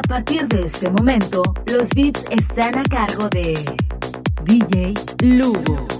A 0.00 0.08
partir 0.08 0.48
de 0.48 0.64
este 0.64 0.88
momento, 0.90 1.42
los 1.66 1.90
beats 1.90 2.24
están 2.30 2.78
a 2.78 2.84
cargo 2.84 3.28
de 3.28 3.52
DJ 4.46 4.94
Lugo. 5.22 5.99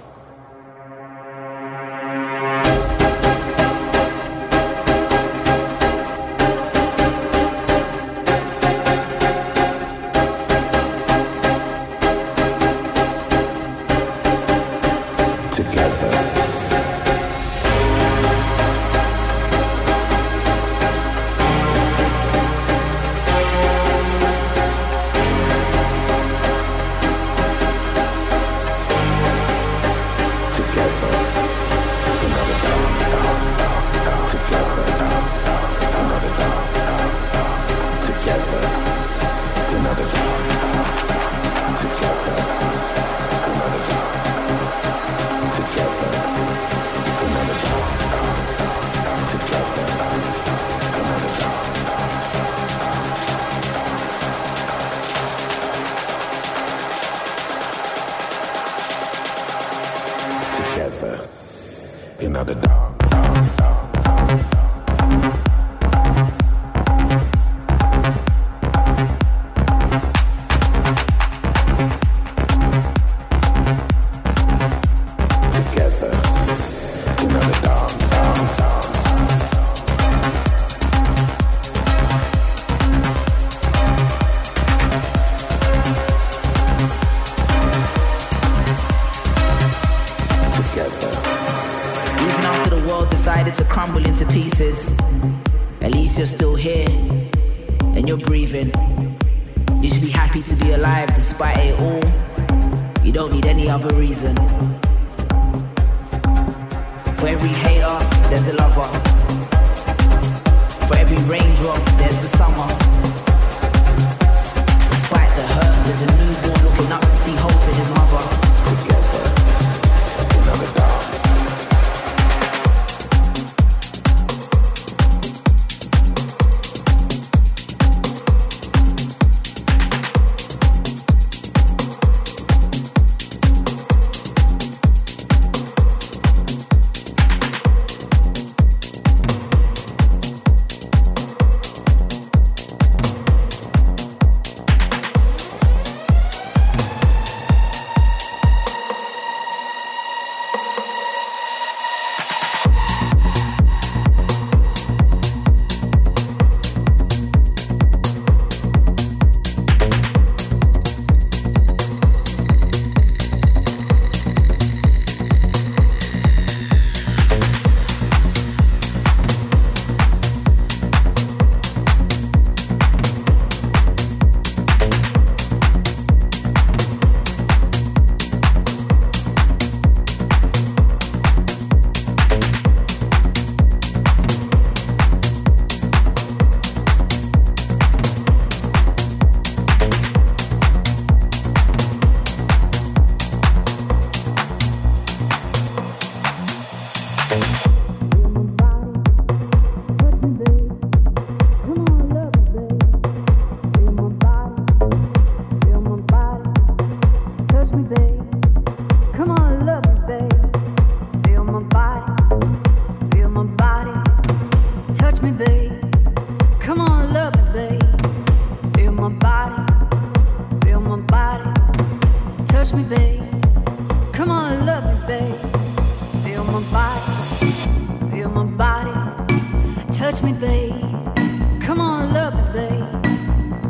yeah. 61.11 62.21
You're 62.21 62.29
dog. 62.55 64.70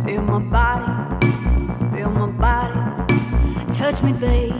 Feel 0.06 0.22
my 0.24 0.40
body, 0.40 1.26
feel 1.96 2.10
my 2.10 2.28
body. 2.28 2.80
Touch 3.74 4.02
me, 4.04 4.14
babe. 4.14 4.51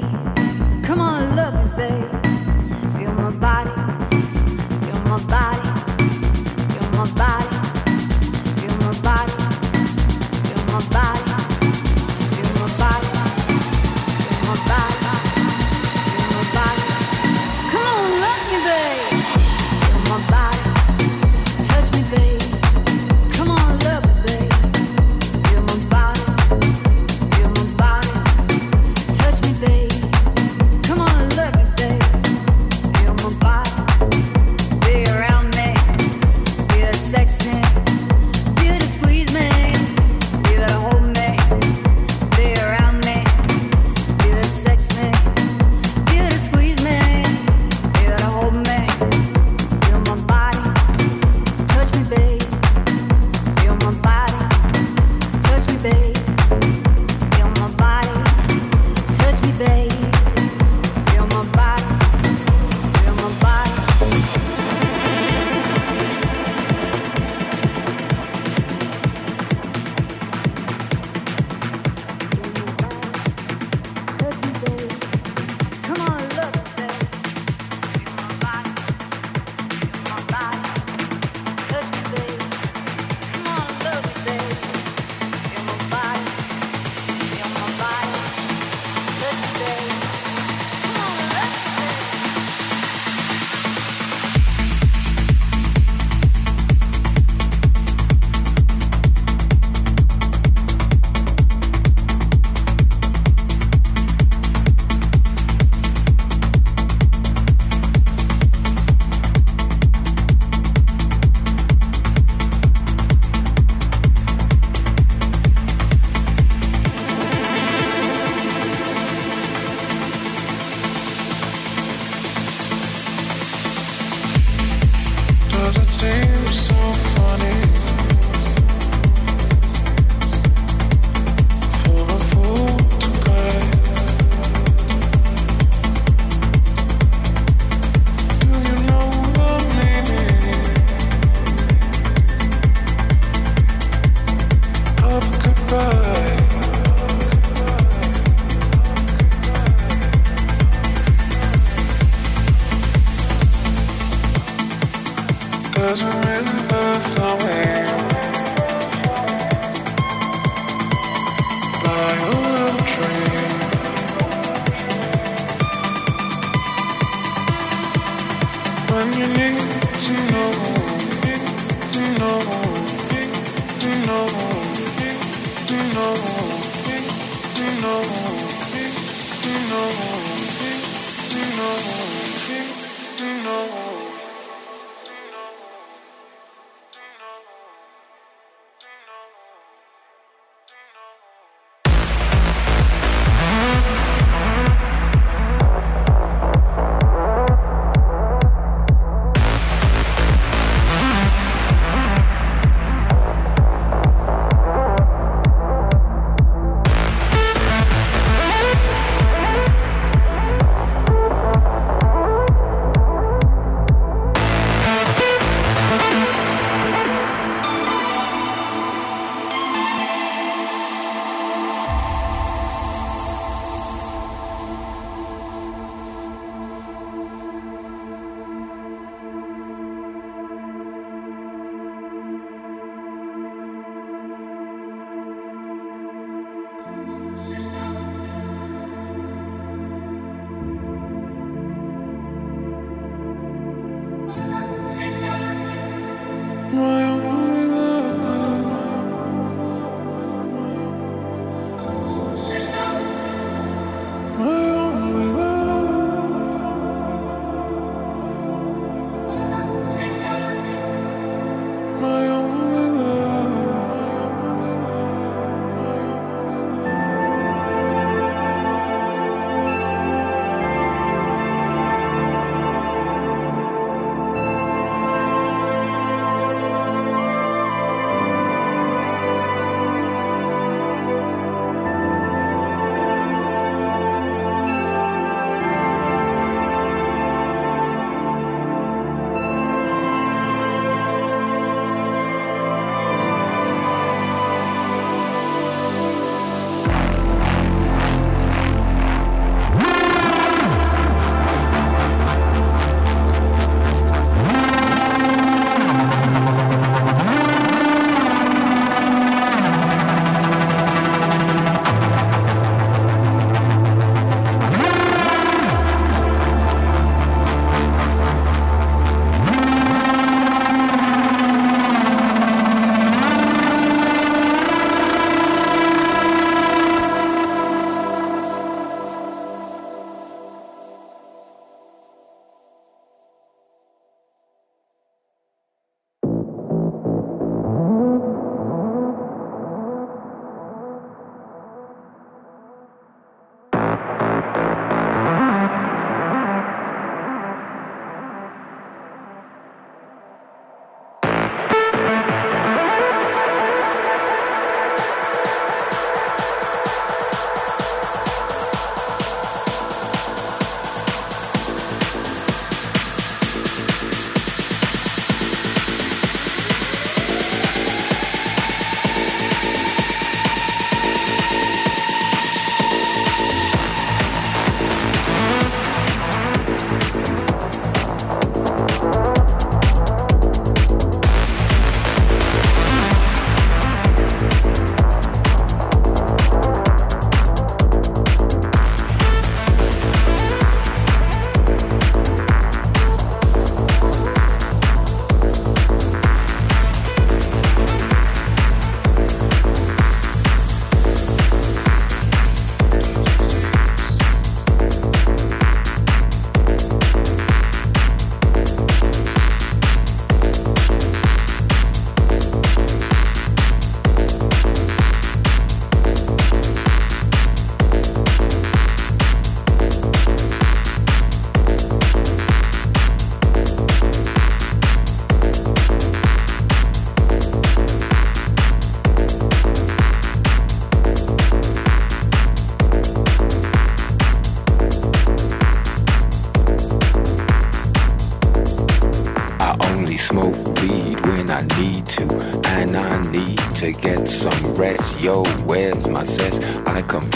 know 168.92 169.22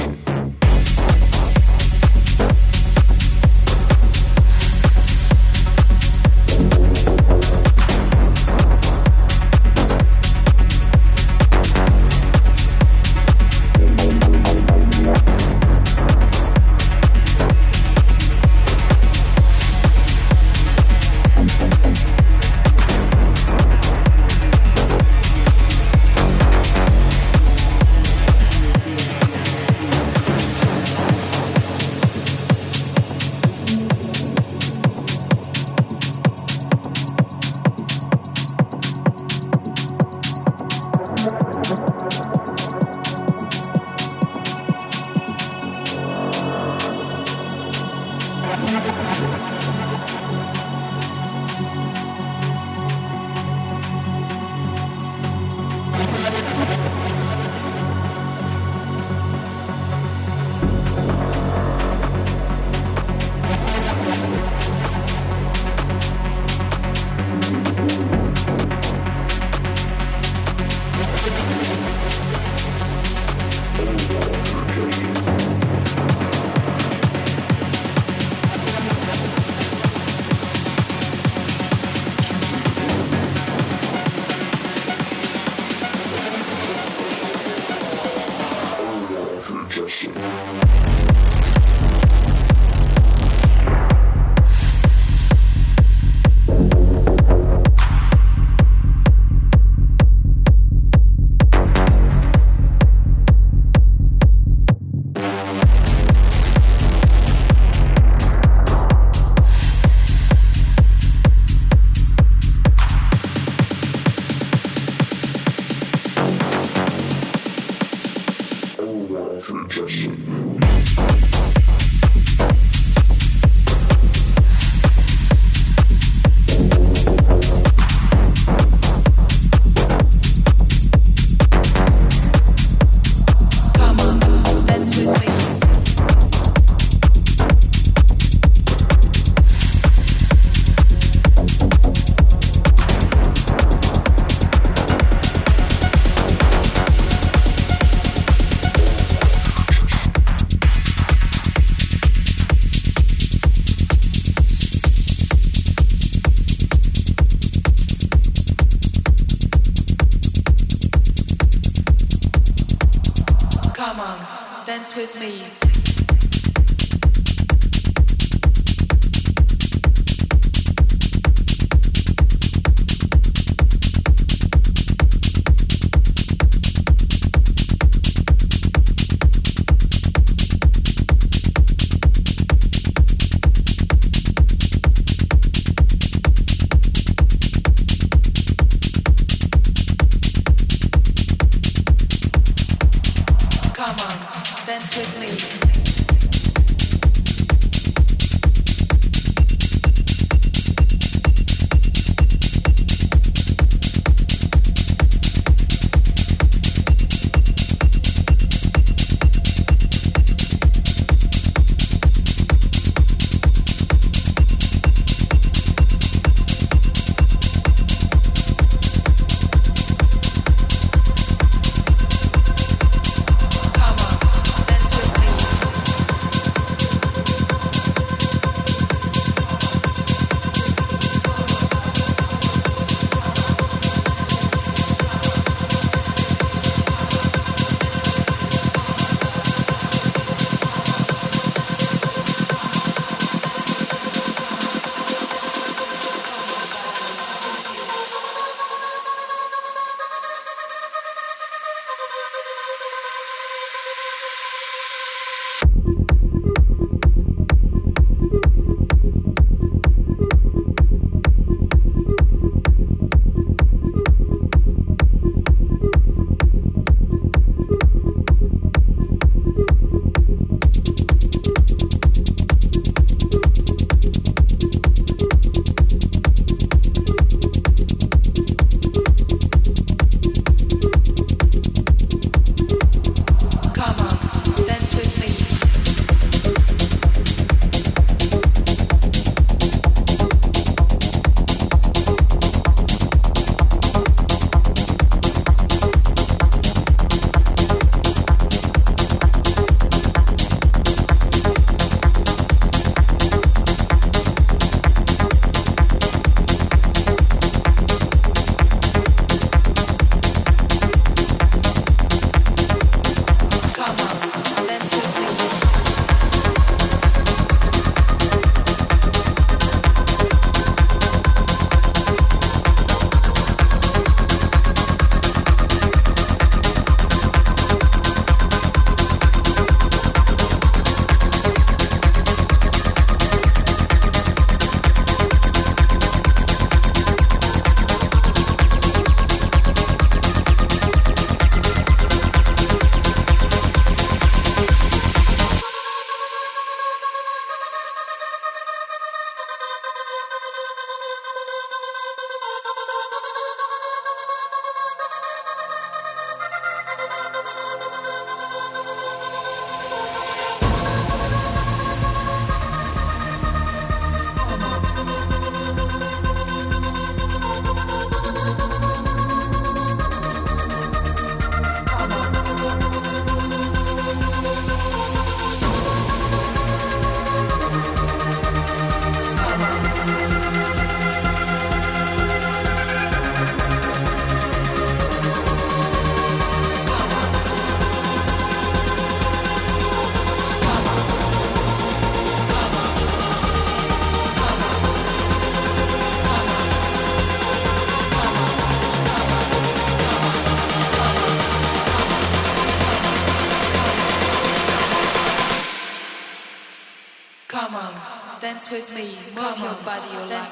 Thank 0.00 0.28
you. 0.30 0.39